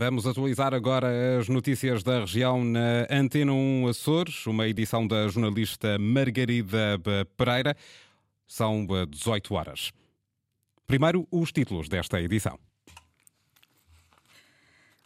[0.00, 1.08] Vamos atualizar agora
[1.40, 7.00] as notícias da região na Antena 1 Açores, uma edição da jornalista Margarida
[7.36, 7.76] Pereira.
[8.46, 9.90] São 18 horas.
[10.86, 12.60] Primeiro, os títulos desta edição.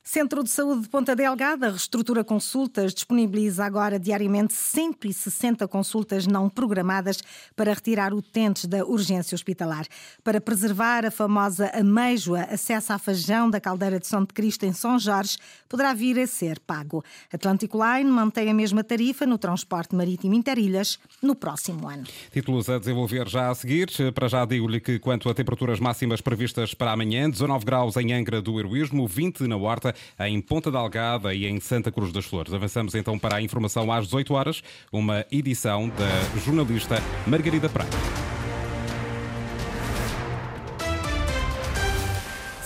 [0.04, 7.22] Centro de Saúde de Ponta Delgada reestrutura consultas, disponibiliza agora diariamente 160 consultas não programadas
[7.54, 9.86] para retirar utentes da urgência hospitalar.
[10.24, 14.72] Para preservar a famosa ameijoa, acesso à fajão da caldeira de São de Cristo em
[14.72, 15.38] São Jorge
[15.68, 17.04] poderá vir a ser pago.
[17.32, 22.04] Atlantic Line mantém a mesma tarifa no transporte marítimo interilhas no próximo ano.
[22.32, 23.88] Títulos a desenvolver já a seguir.
[24.12, 28.42] Para já digo-lhe que quanto a temperaturas máximas previstas para amanhã, 19 graus em Angra
[28.42, 32.52] do Heroísmo, 20 na Horta, em Ponta Delgada e em Santa Cruz das Flores.
[32.52, 38.41] Avançamos então para a informação às 18 horas, uma edição da jornalista Margarida Praia.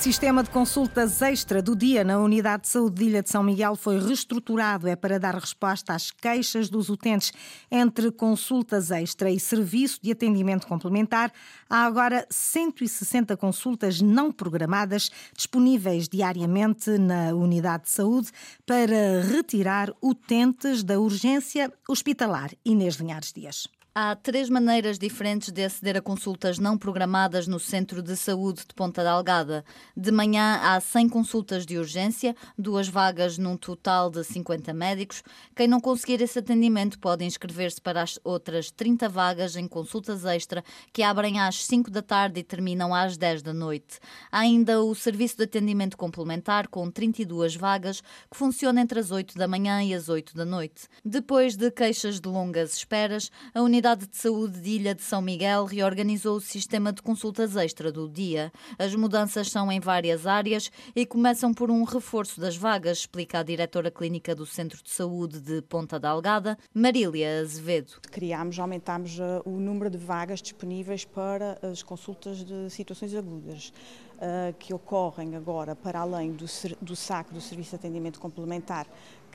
[0.06, 3.74] Sistema de consultas extra do dia na Unidade de Saúde de Ilha de São Miguel
[3.74, 4.86] foi reestruturado.
[4.86, 7.32] É para dar resposta às queixas dos utentes
[7.68, 11.32] entre consultas extra e serviço de atendimento complementar.
[11.68, 18.30] Há agora 160 consultas não programadas disponíveis diariamente na Unidade de Saúde
[18.64, 22.52] para retirar utentes da urgência hospitalar.
[22.64, 23.75] Inês Linhares Dias.
[23.98, 28.74] Há três maneiras diferentes de aceder a consultas não programadas no Centro de Saúde de
[28.74, 29.64] Ponta Delgada.
[29.96, 35.22] De manhã há 100 consultas de urgência, duas vagas num total de 50 médicos.
[35.56, 40.62] Quem não conseguir esse atendimento pode inscrever-se para as outras 30 vagas em consultas extra
[40.92, 43.98] que abrem às 5 da tarde e terminam às 10 da noite.
[44.30, 49.38] Há ainda o Serviço de Atendimento Complementar com 32 vagas que funciona entre as 8
[49.38, 50.86] da manhã e as 8 da noite.
[51.02, 55.22] Depois de queixas de longas esperas, a unidade Unidade de Saúde de Ilha de São
[55.22, 58.50] Miguel reorganizou o sistema de consultas extra do dia.
[58.76, 63.42] As mudanças são em várias áreas e começam por um reforço das vagas, explica a
[63.44, 68.00] diretora clínica do Centro de Saúde de Ponta Delgada, Marília Azevedo.
[68.10, 73.72] Criámos, aumentámos uh, o número de vagas disponíveis para as consultas de situações agudas.
[74.16, 76.46] Uh, que ocorrem agora para além do,
[76.80, 78.86] do SAC, do Serviço de Atendimento Complementar,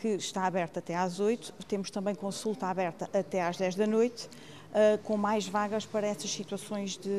[0.01, 4.27] que está aberta até às 8, temos também consulta aberta até às 10 da noite,
[4.71, 7.09] uh, com mais vagas para essas situações de,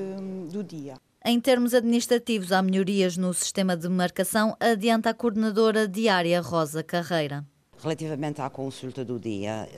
[0.50, 0.96] do dia.
[1.24, 7.46] Em termos administrativos, há melhorias no sistema de marcação, adianta a coordenadora diária Rosa Carreira.
[7.78, 9.68] Relativamente à consulta do dia,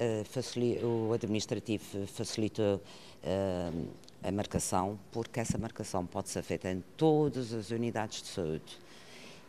[0.83, 3.89] uh, o administrativo facilita uh,
[4.23, 8.84] a marcação, porque essa marcação pode ser feita em todas as unidades de saúde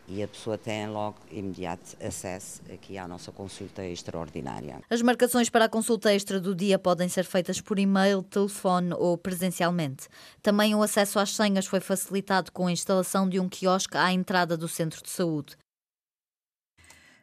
[0.07, 4.81] e a pessoa tem logo imediato acesso aqui à nossa consulta extraordinária.
[4.89, 9.17] As marcações para a consulta extra do dia podem ser feitas por e-mail, telefone ou
[9.17, 10.07] presencialmente.
[10.41, 14.55] Também o acesso às senhas foi facilitado com a instalação de um quiosque à entrada
[14.55, 15.55] do centro de saúde.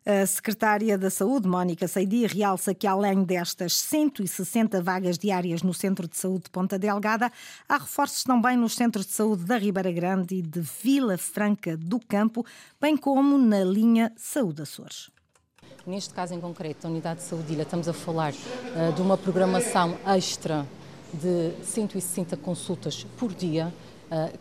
[0.04, 6.08] A secretária da Saúde, Mónica Seidi, realça que além destas 160 vagas diárias no Centro
[6.08, 7.30] de Saúde de Ponta Delgada,
[7.68, 12.00] há reforços também nos centros de saúde da Ribeira Grande e de Vila Franca do
[12.00, 12.44] Campo,
[12.80, 15.08] bem como na linha Saúde Açores.
[15.86, 19.16] Neste caso em concreto, a Unidade de Saúde Ilha, estamos a falar uh, de uma
[19.16, 20.66] programação extra
[21.14, 23.72] de 160 consultas por dia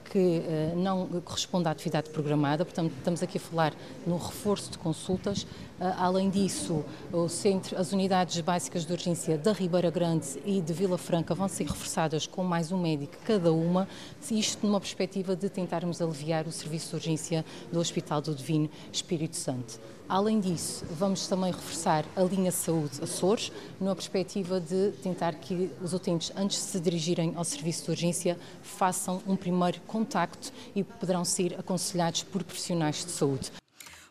[0.06, 3.74] que eh, não corresponde à atividade programada, portanto, estamos aqui a falar
[4.06, 5.48] no reforço de consultas.
[5.80, 6.84] Eh, além disso,
[7.30, 11.68] centro, as unidades básicas de urgência da Ribeira Grande e de Vila Franca vão ser
[11.68, 13.88] reforçadas com mais um médico cada uma,
[14.30, 19.36] isto numa perspectiva de tentarmos aliviar o serviço de urgência do Hospital do Divino Espírito
[19.36, 19.80] Santo.
[20.12, 23.50] Além disso, vamos também reforçar a linha Saúde Açores,
[23.80, 28.38] numa perspectiva de tentar que os utentes, antes de se dirigirem ao serviço de urgência,
[28.62, 33.54] façam um primeiro contacto e poderão ser aconselhados por profissionais de saúde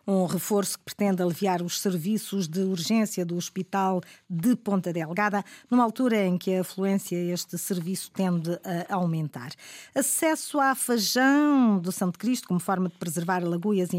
[0.07, 5.85] um reforço que pretende aliviar os serviços de urgência do Hospital de Ponta Delgada, numa
[5.85, 8.51] altura em que a afluência a este serviço tende
[8.89, 9.51] a aumentar.
[9.95, 13.91] Acesso à Fajão do Santo Cristo, como forma de preservar lagoas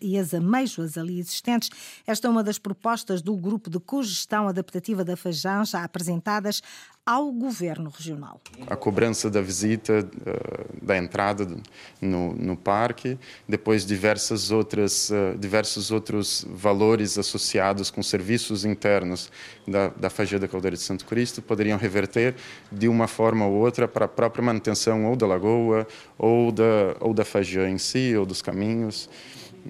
[0.00, 1.70] e as ameijoas ali existentes,
[2.06, 6.62] esta é uma das propostas do grupo de cogestão adaptativa da Fajão, já apresentadas
[7.04, 8.40] ao governo regional.
[8.66, 11.46] A cobrança da visita, eh, da entrada
[12.00, 13.18] no, no parque,
[13.48, 19.30] depois diversas outras, eh, diversos outros valores associados com serviços internos
[19.66, 22.36] da, da Fageda Caldeira de Santo Cristo poderiam reverter
[22.70, 25.86] de uma forma ou outra para a própria manutenção ou da lagoa
[26.18, 29.08] ou da, ou da Fagé em si, ou dos caminhos.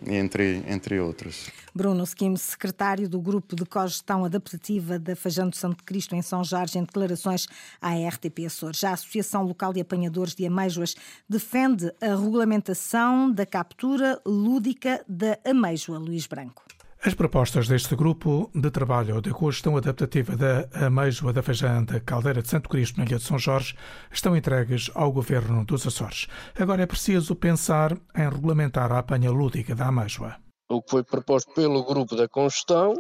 [0.07, 1.51] Entre, entre outros.
[1.75, 6.79] Bruno Skim, secretário do Grupo de Cogestão Adaptativa da Fajando Santo Cristo em São Jorge,
[6.79, 7.47] em declarações
[7.81, 8.83] à RTP Açores.
[8.85, 10.95] A Associação Local de Apanhadores de Ameijoas
[11.29, 15.99] defende a regulamentação da captura lúdica da ameijoa.
[15.99, 16.63] Luís Branco.
[17.03, 22.49] As propostas deste grupo de trabalho de cogestão adaptativa da Ameijoa da Fajanda Caldeira de
[22.49, 23.75] Santo Cristo na Ilha de São Jorge
[24.13, 26.27] estão entregues ao Governo dos Açores.
[26.59, 30.37] Agora é preciso pensar em regulamentar a apanha lúdica da ameijoa.
[30.69, 32.93] O que foi proposto pelo grupo da congestão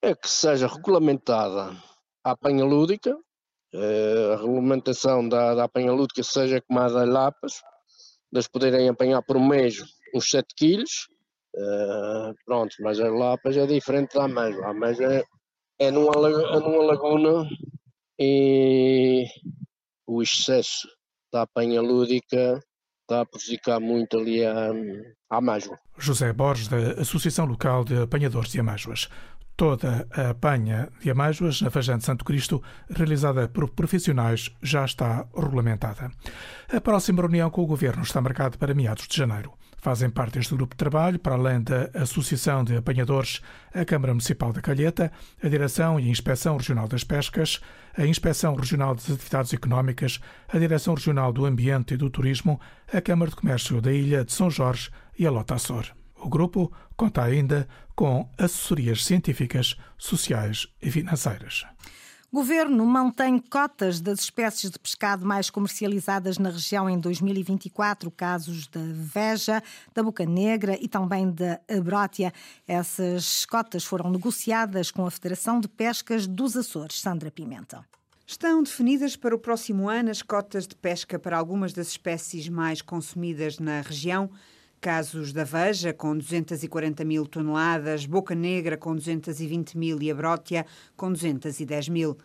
[0.00, 1.76] é que seja regulamentada
[2.24, 3.14] a apanha lúdica,
[3.74, 7.60] eh, a regulamentação da, da apanha lúdica seja como a lapas,
[8.32, 9.84] das poderem apanhar por mês
[10.14, 11.08] uns 7 quilos,
[11.56, 14.62] Uh, pronto, mas a Lapas é diferente da Ameijo.
[14.62, 15.24] A Ameijo é,
[15.78, 17.48] é, numa, é numa laguna
[18.18, 19.24] e
[20.06, 20.86] o excesso
[21.32, 22.60] da apanha lúdica
[23.02, 24.70] está a prejudicar muito ali a,
[25.30, 25.40] a.
[25.98, 29.08] José Borges, da Associação Local de Apanhadores de Ameijoas.
[29.56, 36.10] Toda a apanha de ameijoas na Fajante Santo Cristo, realizada por profissionais, já está regulamentada.
[36.68, 39.54] A próxima reunião com o Governo está marcada para meados de janeiro.
[39.76, 43.40] Fazem parte deste grupo de trabalho, para além da Associação de Apanhadores,
[43.72, 45.12] a Câmara Municipal da Calheta,
[45.42, 47.60] a Direção e Inspeção Regional das Pescas,
[47.96, 52.60] a Inspeção Regional das Atividades Económicas, a Direção Regional do Ambiente e do Turismo,
[52.92, 55.86] a Câmara de Comércio da Ilha de São Jorge e a Lota Açor.
[56.16, 61.64] O grupo conta ainda com assessorias científicas, sociais e financeiras.
[62.32, 68.80] Governo mantém cotas das espécies de pescado mais comercializadas na região em 2024, casos da
[68.82, 69.62] veja,
[69.94, 72.32] da boca negra e também da abrótia.
[72.66, 77.00] Essas cotas foram negociadas com a Federação de Pescas dos Açores.
[77.00, 77.86] Sandra Pimenta.
[78.26, 82.82] Estão definidas para o próximo ano as cotas de pesca para algumas das espécies mais
[82.82, 84.28] consumidas na região
[84.80, 90.66] casos da Veja, com 240 mil toneladas, Boca Negra, com 220 mil e a Brótia,
[90.96, 92.16] com 210 mil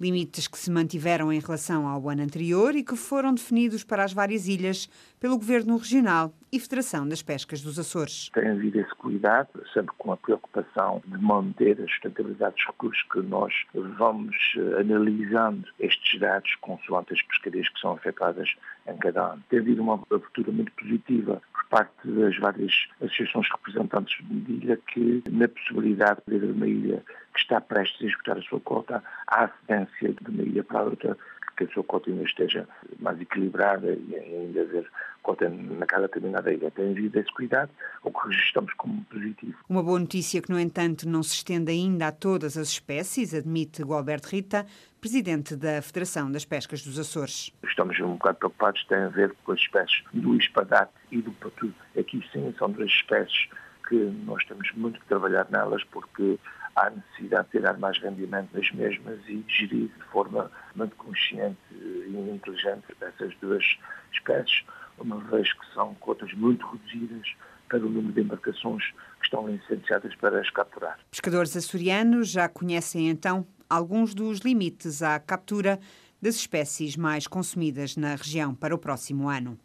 [0.00, 4.14] limites que se mantiveram em relação ao ano anterior e que foram definidos para as
[4.14, 4.88] várias ilhas
[5.20, 8.30] pelo Governo Regional e Federação das Pescas dos Açores.
[8.32, 13.20] Tem havido esse cuidado, sempre com a preocupação de manter a sustentabilidade dos recursos que
[13.20, 13.52] nós
[13.98, 18.54] vamos eh, analisando estes dados consoante as pescarias que são afetadas
[18.88, 19.44] em cada ano.
[19.50, 25.48] Tem havido uma abertura muito positiva parte das várias associações representantes de ilha que, na
[25.48, 27.02] possibilidade de ter uma ilha
[27.32, 30.84] que está prestes a executar a sua cota, há cedência de uma ilha para a
[30.84, 31.16] outra,
[31.60, 32.66] que a sua cota ainda esteja
[32.98, 34.90] mais equilibrada e ainda haver
[35.22, 36.70] cota naquela determinada ilha.
[36.70, 37.70] Tem havido esse cuidado,
[38.02, 39.58] o que registramos como positivo.
[39.68, 43.82] Uma boa notícia que, no entanto, não se estende ainda a todas as espécies, admite
[43.82, 44.66] Gualberto Rita,
[45.00, 47.52] presidente da Federação das Pescas dos Açores.
[47.62, 51.72] Estamos um bocado preocupados, tem a ver com as espécies do espadate e do patu.
[51.98, 53.48] Aqui sim são duas espécies
[53.86, 56.38] que nós temos muito que trabalhar nelas porque
[56.76, 62.30] há necessidade de tirar mais rendimento das mesmas e gerir de forma muito consciente e
[62.32, 63.64] inteligente essas duas
[64.12, 64.64] espécies,
[64.98, 67.34] uma vez que são cotas muito reduzidas
[67.68, 68.84] para o número de embarcações
[69.20, 70.98] que estão licenciadas para as capturar.
[71.10, 75.78] Pescadores açorianos já conhecem então alguns dos limites à captura
[76.20, 79.58] das espécies mais consumidas na região para o próximo ano.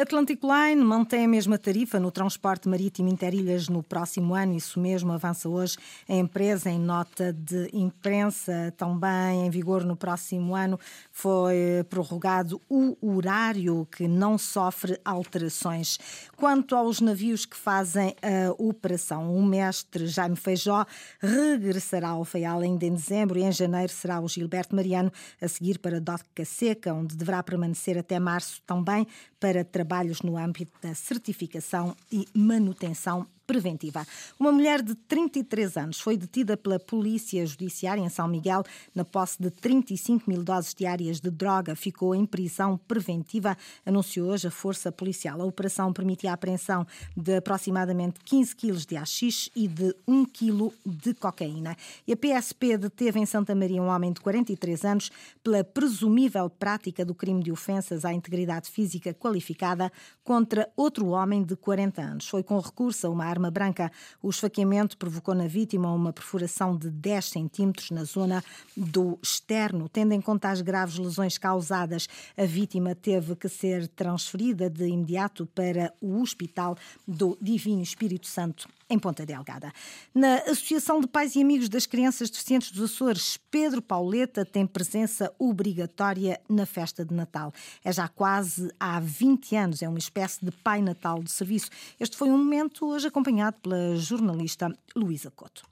[0.00, 5.12] Atlantic Line mantém a mesma tarifa no transporte marítimo interilhas no próximo ano, isso mesmo
[5.12, 5.76] avança hoje
[6.08, 10.80] a empresa em nota de imprensa, também em vigor no próximo ano.
[11.12, 15.98] Foi prorrogado o horário que não sofre alterações.
[16.34, 20.86] Quanto aos navios que fazem a operação, o mestre Jaime Feijó
[21.20, 25.78] regressará ao Faial ainda em dezembro e em janeiro será o Gilberto Mariano a seguir
[25.78, 29.06] para Doca Seca, onde deverá permanecer até março também
[29.38, 34.06] para trabalhos no âmbito da certificação e manutenção preventiva.
[34.38, 38.62] Uma mulher de 33 anos foi detida pela Polícia Judiciária em São Miguel
[38.94, 41.74] na posse de 35 mil doses diárias de droga.
[41.74, 45.42] Ficou em prisão preventiva, anunciou hoje a Força Policial.
[45.42, 50.72] A operação permitia a apreensão de aproximadamente 15 quilos de haxixe e de 1 quilo
[50.86, 51.76] de cocaína.
[52.06, 55.10] E a PSP deteve em Santa Maria um homem de 43 anos
[55.42, 59.90] pela presumível prática do crime de ofensas à integridade física qualificada
[60.22, 62.28] contra outro homem de 40 anos.
[62.28, 63.90] Foi com recurso a uma arma arma branca.
[64.22, 68.44] O esfaqueamento provocou na vítima uma perfuração de 10 centímetros na zona
[68.76, 69.88] do externo.
[69.88, 72.06] Tendo em conta as graves lesões causadas,
[72.36, 76.76] a vítima teve que ser transferida de imediato para o Hospital
[77.08, 79.72] do Divino Espírito Santo em Ponta Delgada.
[80.12, 85.32] Na Associação de Pais e Amigos das Crianças Deficientes dos Açores, Pedro Pauleta tem presença
[85.38, 87.52] obrigatória na festa de Natal.
[87.84, 91.70] É já quase há 20 anos, é uma espécie de Pai Natal de serviço.
[91.98, 95.69] Este foi um momento hoje acompanhado pela jornalista Luísa Couto.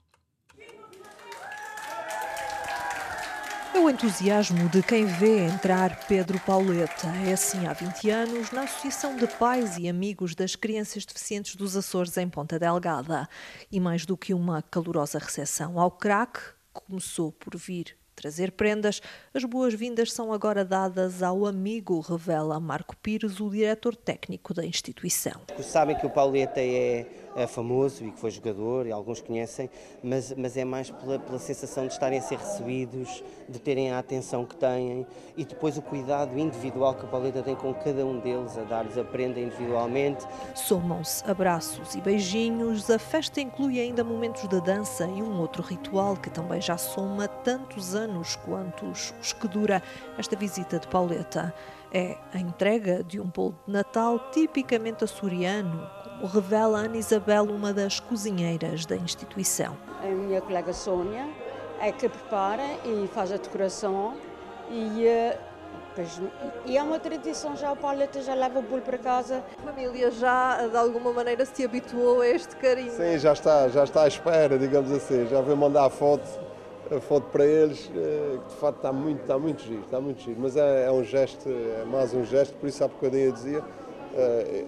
[3.73, 7.07] É o entusiasmo de quem vê entrar Pedro Pauleta.
[7.27, 11.77] É assim há 20 anos na Associação de Pais e Amigos das Crianças Deficientes dos
[11.77, 13.29] Açores em Ponta Delgada.
[13.71, 16.39] E mais do que uma calorosa recepção ao crack,
[16.73, 19.01] começou por vir trazer prendas,
[19.33, 25.39] as boas-vindas são agora dadas ao amigo, revela Marco Pires, o diretor técnico da instituição.
[25.61, 27.05] Sabem que o Pauleta é
[27.35, 29.69] é famoso e que foi jogador, e alguns conhecem,
[30.03, 33.99] mas, mas é mais pela, pela sensação de estarem a ser recebidos, de terem a
[33.99, 35.05] atenção que têm
[35.37, 38.97] e depois o cuidado individual que a Pauleta tem com cada um deles, a dar-lhes
[38.97, 40.25] a prenda individualmente.
[40.55, 46.15] Somam-se abraços e beijinhos, a festa inclui ainda momentos de dança e um outro ritual
[46.15, 49.81] que também já soma tantos anos quantos os que dura
[50.17, 51.53] esta visita de Pauleta.
[51.91, 57.73] É a entrega de um bolo de Natal tipicamente açoriano, como revela Ana Isabel, uma
[57.73, 59.75] das cozinheiras da instituição.
[60.03, 61.27] A minha colega Sônia
[61.79, 64.15] é que prepara e faz a decoração
[64.69, 65.37] e eh,
[65.95, 66.21] Pois,
[66.65, 69.43] e é uma tradição já, o Pauleta já leva o bolo para casa.
[69.57, 72.91] A família já, de alguma maneira, se habituou a este carinho?
[72.91, 75.27] Sim, já está, já está à espera, digamos assim.
[75.27, 76.27] Já veio mandar a foto,
[76.95, 80.21] a foto para eles, eh, que de facto está muito, está muito giro, está muito
[80.21, 80.39] giro.
[80.39, 83.63] Mas é, é um gesto, é mais um gesto, por isso há bocadinho eu dizia,
[84.13, 84.65] eh,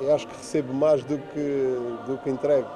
[0.00, 2.68] eu acho que recebo mais do que, do que entrego.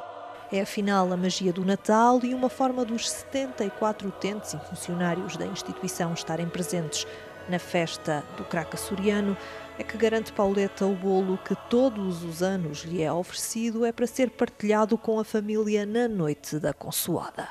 [0.50, 5.44] É afinal a magia do Natal e uma forma dos 74 utentes e funcionários da
[5.44, 7.06] instituição estarem presentes
[7.48, 9.36] na festa do crack açoriano
[9.78, 14.06] é que garante Pauleta o bolo que todos os anos lhe é oferecido é para
[14.06, 17.48] ser partilhado com a família na noite da consoada.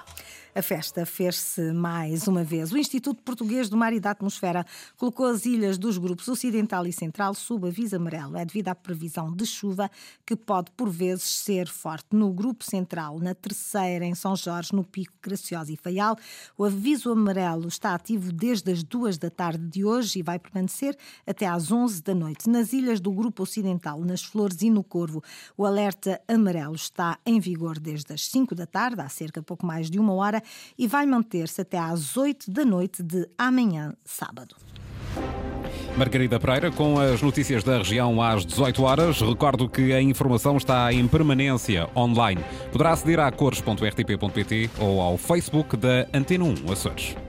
[0.58, 2.72] A festa fez-se mais uma vez.
[2.72, 6.92] O Instituto Português do Mar e da Atmosfera colocou as ilhas dos grupos Ocidental e
[6.92, 8.36] Central sob aviso amarelo.
[8.36, 9.88] É devido à previsão de chuva
[10.26, 12.08] que pode, por vezes, ser forte.
[12.12, 16.18] No grupo Central, na Terceira, em São Jorge, no Pico, Graciosa e Faial,
[16.58, 20.98] o aviso amarelo está ativo desde as duas da tarde de hoje e vai permanecer
[21.28, 22.50] até às 11 da noite.
[22.50, 25.24] Nas ilhas do grupo Ocidental, nas Flores e no Corvo,
[25.56, 29.88] o alerta amarelo está em vigor desde as 5 da tarde, há cerca pouco mais
[29.88, 30.42] de uma hora,
[30.78, 34.56] e vai manter-se até às 8 da noite de amanhã, sábado.
[35.98, 39.20] Margarida Pereira, com as notícias da região às 18 horas.
[39.20, 42.44] Recordo que a informação está em permanência online.
[42.72, 47.27] Poderá aceder a cores.rtp.pt ou ao Facebook da Antena 1 Açores.